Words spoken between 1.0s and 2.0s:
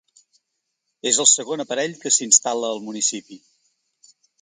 És el segon aparell